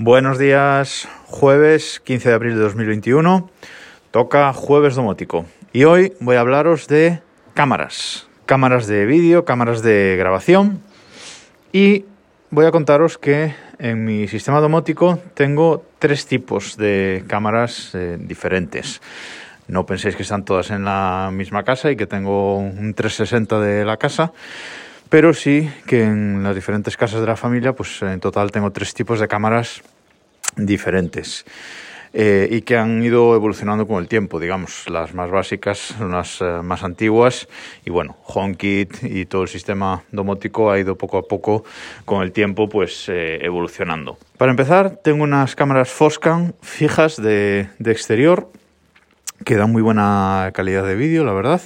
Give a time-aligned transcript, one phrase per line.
[0.00, 3.50] Buenos días, jueves 15 de abril de 2021.
[4.12, 5.44] Toca jueves domótico.
[5.72, 7.20] Y hoy voy a hablaros de
[7.54, 8.28] cámaras.
[8.46, 10.80] Cámaras de vídeo, cámaras de grabación.
[11.72, 12.04] Y
[12.50, 19.02] voy a contaros que en mi sistema domótico tengo tres tipos de cámaras eh, diferentes.
[19.66, 23.84] No penséis que están todas en la misma casa y que tengo un 360 de
[23.84, 24.32] la casa
[25.08, 28.94] pero sí que en las diferentes casas de la familia, pues en total tengo tres
[28.94, 29.82] tipos de cámaras
[30.56, 31.44] diferentes.
[32.14, 36.62] Eh, y que han ido evolucionando con el tiempo, digamos, las más básicas las eh,
[36.62, 37.48] más antiguas
[37.84, 41.64] y bueno, HomeKit y todo el sistema domótico ha ido poco a poco
[42.06, 44.16] con el tiempo pues eh, evolucionando.
[44.38, 48.50] Para empezar, tengo unas cámaras Foscam fijas de, de exterior
[49.44, 51.60] que dan muy buena calidad de vídeo, la verdad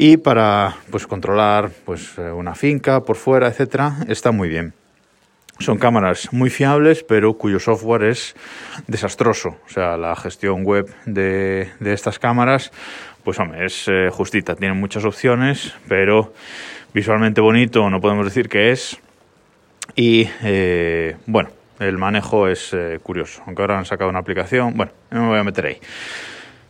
[0.00, 4.72] y para pues controlar pues eh, una finca por fuera, etcétera, está muy bien.
[5.58, 8.36] Son cámaras muy fiables, pero cuyo software es
[8.86, 9.56] desastroso.
[9.66, 12.70] O sea, la gestión web de, de estas cámaras,
[13.24, 14.54] pues hombre, es eh, justita.
[14.54, 16.32] Tiene muchas opciones, pero
[16.94, 19.00] visualmente bonito no podemos decir que es.
[19.96, 21.48] Y eh, bueno,
[21.80, 22.70] el manejo es
[23.02, 23.42] curioso.
[23.46, 25.80] Aunque ahora han sacado una aplicación, bueno, no me voy a meter ahí.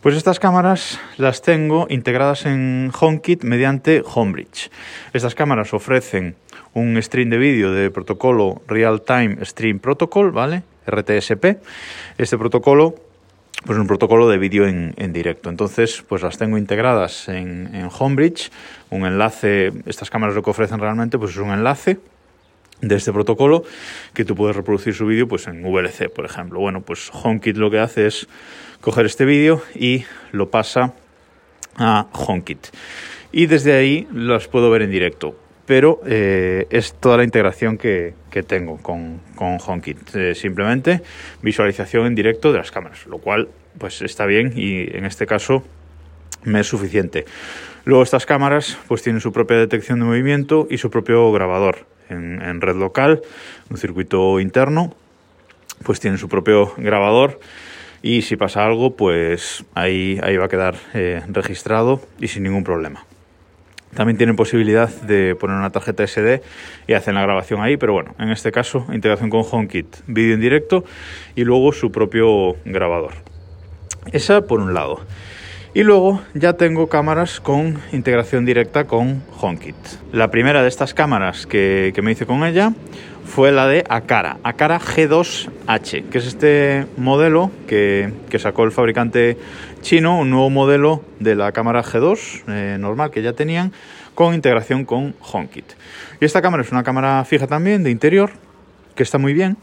[0.01, 4.71] Pues estas cámaras las tengo integradas en HomeKit mediante Homebridge.
[5.13, 6.37] Estas cámaras ofrecen
[6.73, 10.63] un stream de vídeo de protocolo Real Time Stream Protocol, ¿vale?
[10.87, 11.59] RTSP.
[12.17, 12.95] Este protocolo
[13.67, 15.51] pues un protocolo de vídeo en, en, directo.
[15.51, 18.53] Entonces, pues las tengo integradas en, en Homebridge,
[18.91, 21.99] un enlace, estas cámaras lo que ofrecen realmente pues es un enlace
[22.81, 23.65] de este protocolo
[24.15, 26.61] que tú puedes reproducir su vídeo pues en VLC, por ejemplo.
[26.61, 28.29] Bueno, pues HomeKit lo que hace es
[28.81, 30.95] coger este vídeo y lo pasa
[31.77, 32.69] a HomeKit.
[33.33, 35.37] Y desde ahí las puedo ver en directo.
[35.67, 40.15] Pero eh, es toda la integración que, que tengo con, con HomeKit.
[40.15, 41.03] Eh, simplemente
[41.42, 45.63] visualización en directo de las cámaras, lo cual pues está bien y en este caso
[46.45, 47.27] me es suficiente.
[47.85, 52.61] Luego estas cámaras pues tienen su propia detección de movimiento y su propio grabador en,
[52.61, 53.23] red local,
[53.70, 54.95] un circuito interno,
[55.85, 57.41] pues tienen su propio grabador
[58.02, 62.64] y si pasa algo, pues ahí, ahí va a quedar eh, registrado y sin ningún
[62.64, 63.05] problema.
[63.95, 66.42] También tienen posibilidad de poner una tarjeta SD
[66.86, 70.40] y hacen la grabación ahí, pero bueno, en este caso, integración con HomeKit, vídeo en
[70.40, 70.85] directo
[71.35, 73.14] y luego su propio grabador.
[74.13, 75.01] Esa por un lado.
[75.74, 79.77] Y luego ya tengo cámaras con integración directa con HomeKit.
[80.12, 82.73] La primera de estas cámaras que, que me hice con ella
[83.29, 89.36] fue la de Akara, Akara G2H, que es este modelo que, que, sacó el fabricante
[89.83, 93.73] chino, un nuevo modelo de la cámara G2 eh, normal que ya tenían,
[94.14, 95.67] con integración con HomeKit.
[96.20, 98.30] Y esta cámara es una cámara fija también, de interior,
[98.96, 99.58] que está muy bien,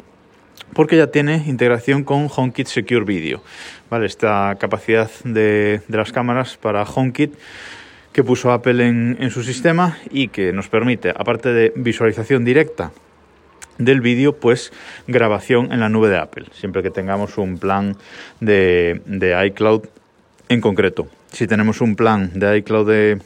[0.73, 3.41] porque ya tiene integración con HomeKit Secure Video.
[3.89, 4.05] ¿vale?
[4.05, 7.33] Esta capacidad de, de las cámaras para HomeKit
[8.11, 12.91] que puso Apple en, en su sistema y que nos permite, aparte de visualización directa
[13.77, 14.71] del vídeo, pues
[15.05, 17.97] grabación en la nube de Apple, siempre que tengamos un plan
[18.39, 19.83] de, de, iCloud
[20.47, 21.07] en concreto.
[21.31, 23.19] Si tenemos un plan de iCloud de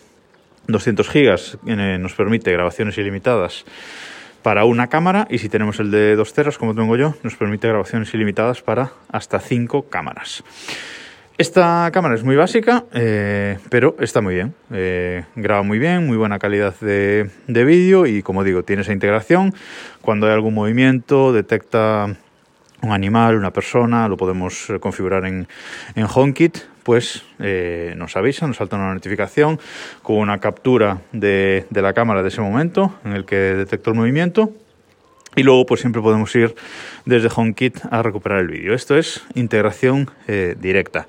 [0.68, 3.66] 200 gigas, eh, nos permite grabaciones ilimitadas
[4.42, 7.68] para una cámara y si tenemos el de 2 teras, como tengo yo, nos permite
[7.68, 10.44] grabaciones ilimitadas para hasta 5 cámaras.
[11.38, 14.54] Esta cámara es muy básica, eh, pero está muy bien.
[14.74, 18.92] Eh, graba muy bien, muy buena calidad de, de vídeo y como digo, tiene esa
[18.92, 19.54] integración.
[20.02, 22.18] Cuando hay algún movimiento, detecta
[22.82, 25.48] un animal, una persona, lo podemos configurar en,
[25.96, 29.60] en HomeKit, pues eh, nos avisa, nos salta una notificación
[30.02, 33.98] con una captura de, de la cámara de ese momento en el que detectó el
[33.98, 34.54] movimiento
[35.36, 36.56] y luego pues siempre podemos ir
[37.06, 38.74] desde HomeKit a recuperar el vídeo.
[38.74, 41.08] Esto es integración eh, directa.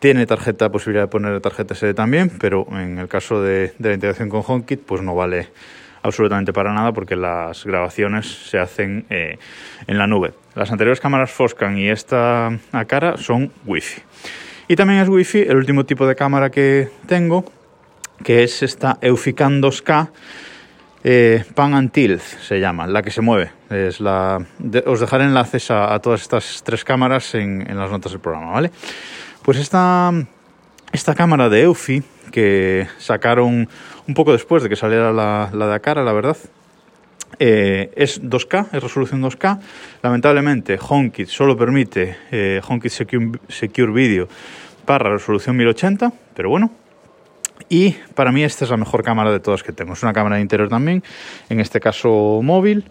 [0.00, 3.94] Tiene tarjeta, posibilidad de poner tarjeta SD también, pero en el caso de, de, la
[3.94, 5.48] integración con HomeKit pues no vale
[6.04, 9.38] absolutamente para nada porque las grabaciones se hacen eh,
[9.86, 10.34] en la nube.
[10.54, 14.02] Las anteriores cámaras Foscam y esta a cara son Wi-Fi.
[14.68, 17.44] Y también es Wi-Fi el último tipo de cámara que tengo,
[18.22, 20.10] que es esta Eufican 2K
[21.06, 23.50] eh, Pan and Tilt se llama, la que se mueve.
[24.86, 28.70] Os dejaré enlaces a, todas estas tres cámaras en, en, las notas del programa, ¿vale?
[29.42, 30.12] Pues esta,
[30.92, 32.02] esta cámara de Eufy,
[32.34, 33.68] que sacaron
[34.08, 36.36] un poco después de que saliera la, la de Akara, la verdad,
[37.38, 39.60] eh, es 2K, es resolución 2K.
[40.02, 44.26] Lamentablemente, HomeKit solo permite eh, HomeKit Secure, Secure Video
[44.84, 46.72] para resolución 1080, pero bueno,
[47.68, 49.92] y para mí esta es la mejor cámara de todas que tengo.
[49.92, 51.04] Es una cámara de interior también,
[51.48, 52.84] en este caso móvil.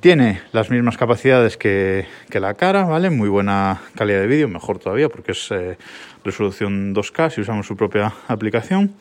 [0.00, 3.10] Tiene las mismas capacidades que, la cara, ¿vale?
[3.10, 5.78] Muy buena calidad de vídeo, mejor todavía porque es eh,
[6.26, 8.92] resolución 2K si usamos su propia aplicación.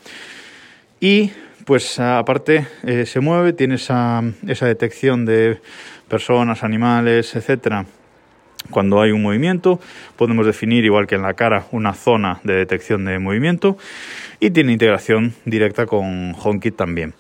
[0.99, 1.31] Y
[1.65, 5.59] pues aparte eh, se mueve, tiene esa, detección de
[6.07, 7.85] personas, animales, etcétera.
[8.71, 9.79] Cuando hay un movimiento,
[10.15, 13.77] podemos definir, igual que en la cara, una zona de detección de movimiento
[14.39, 17.13] y tiene integración directa con HomeKit también.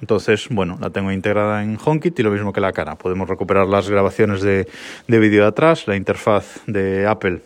[0.00, 2.96] Entonces, bueno, la tengo integrada en HomeKit y lo mismo que la cara.
[2.96, 4.68] Podemos recuperar las grabaciones de,
[5.06, 5.86] de vídeo de atrás.
[5.86, 7.40] La interfaz de Apple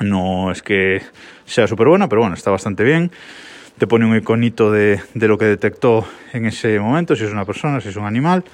[0.00, 1.02] no es que
[1.44, 3.10] sea súper buena, pero bueno, está bastante bien.
[3.78, 7.80] Te pone un iconito de, lo que detectó en ese momento, si es una persona,
[7.80, 8.44] si es un animal.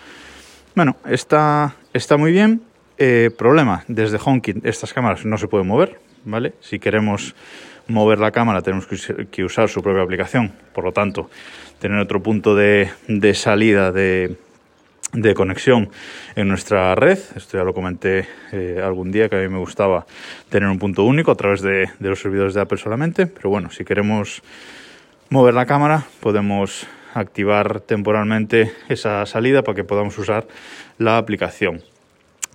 [0.75, 2.63] Bueno, está, está muy bien.
[2.99, 6.55] Eh, problema, desde HomeKit estas cámaras no se pueden mover, ¿vale?
[6.61, 7.37] Si queremos
[7.87, 8.87] mover la cámara tenemos
[9.31, 11.31] que usar su propia aplicación, por lo tanto,
[11.79, 12.91] tener otro punto de,
[13.35, 14.37] salida de,
[15.35, 15.91] conexión
[16.37, 17.19] en nuestra red.
[17.37, 20.07] Esto ya lo comenté eh, algún día que a mí me gustaba
[20.49, 23.27] tener un punto único a través de, de, los servidores de Apple solamente.
[23.27, 24.43] Pero bueno, si queremos
[25.31, 30.47] mover la cámara, podemos activar temporalmente esa salida para que podamos usar
[30.99, 31.83] la aplicación.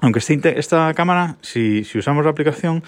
[0.03, 2.83] Aunque esté esta cámara, si, usamos la aplicación,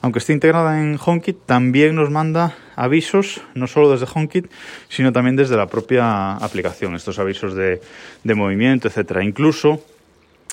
[0.00, 4.50] aunque esté integrada en HomeKit, también nos manda avisos, no solo desde HomeKit,
[4.88, 7.80] sino también desde la propia aplicación, estos avisos de,
[8.34, 9.22] movimiento, etcétera.
[9.22, 9.84] Incluso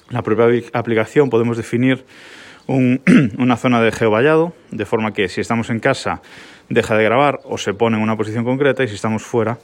[0.09, 2.03] la propia aplicación podemos definir
[2.67, 6.21] una zona de geovallado, de forma que si estamos en casa
[6.67, 9.59] deja de grabar o se pone en una posición concreta y si estamos fuera,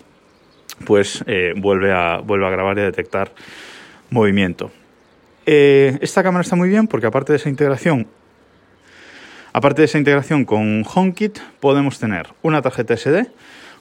[0.85, 3.33] pues eh, vuelve, a, vuelve a grabar y a detectar
[4.11, 4.71] movimiento.
[5.47, 8.05] Eh, esta cámara está muy bien porque aparte de esa integración
[9.57, 13.25] Aparte de esa integración con HomeKit, podemos tener una tarjeta SD,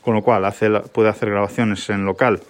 [0.01, 0.51] con lo cual
[0.95, 2.41] puede hacer grabaciones en local,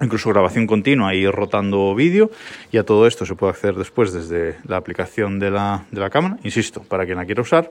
[0.00, 2.30] incluso grabación continua y rotando vídeo.
[2.72, 6.82] Y a todo esto se puede acceder después desde la aplicación de la, cámara, insisto,
[6.82, 7.70] para quien la quiera usar.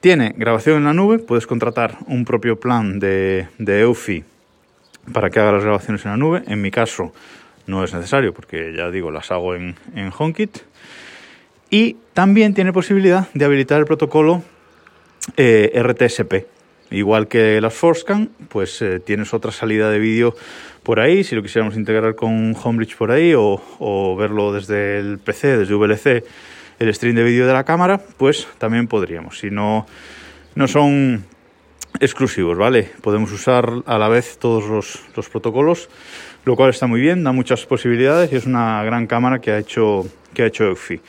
[0.00, 4.24] Tiene grabación en la nube, puedes contratar un propio plan de, de
[5.12, 6.44] para que haga las grabaciones en la nube.
[6.46, 7.12] En mi caso
[7.66, 10.58] no es necesario porque ya digo, las hago en, en HomeKit.
[11.70, 14.42] Y también tiene posibilidad de habilitar el protocolo
[15.36, 16.46] eh, RTSP.
[16.90, 20.34] Igual que las Forscan, pues eh, tienes otra salida de vídeo
[20.82, 25.56] por ahí, si lo quisiéramos integrar con Homebridge por ahí o, verlo desde el PC,
[25.56, 26.24] desde VLC,
[26.78, 29.38] el stream de vídeo de la cámara, pues también podríamos.
[29.38, 29.86] Si no,
[30.54, 31.24] no son
[32.00, 32.90] exclusivos, ¿vale?
[33.00, 35.88] Podemos usar a la vez todos los, los protocolos,
[36.44, 39.58] lo cual está muy bien, da muchas posibilidades y es una gran cámara que ha
[39.58, 41.00] hecho, que ha hecho Eufy.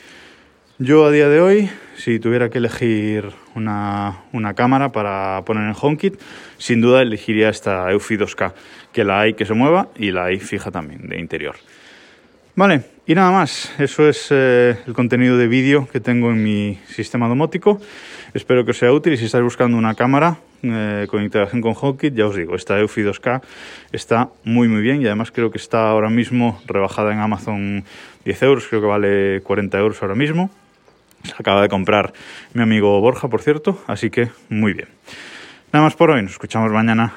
[0.80, 4.24] Yo a día de hoy, si tuviera que elegir una,
[4.56, 6.19] cámara para poner en HomeKit,
[6.57, 8.53] sin duda elegiría esta Eufy 2K,
[8.91, 11.56] que la hay que se mueva y la hay fija también de interior.
[12.56, 16.79] Vale, y nada más, eso es eh, el contenido de vídeo que tengo en mi
[16.88, 17.81] sistema domótico.
[18.33, 21.75] Espero que os sea útil y si estáis buscando una cámara eh, con integración con
[21.80, 23.42] HomeKit, ya os digo, esta Eufy 2K
[23.92, 27.83] está muy muy bien y además creo que está ahora mismo rebajada en Amazon
[28.25, 30.50] 10 euros, creo que vale 40 euros ahora mismo.
[31.24, 32.13] Se acaba de comprar
[32.54, 34.89] mi amigo Borja, por cierto, así que muy bien.
[35.71, 37.13] Nada más por hoy, nos escuchamos mañana.